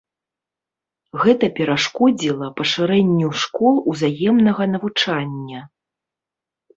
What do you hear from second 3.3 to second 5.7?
школ узаемнага навучання.